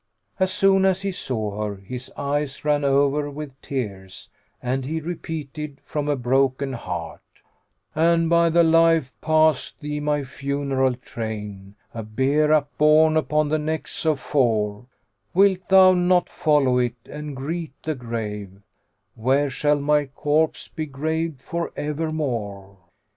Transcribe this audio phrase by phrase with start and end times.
[0.39, 5.79] As soon as he saw her, his eyes ran over with tears and he repeated
[5.85, 7.21] from a broken heart,
[7.93, 13.59] "An, by thy life, pass thee my funeral train, * A bier upborne upon the
[13.59, 14.87] necks of four,
[15.35, 20.87] Wilt thou not follow it, and greet the grave * Where shall my corpse be
[20.87, 22.77] graved for evermore?"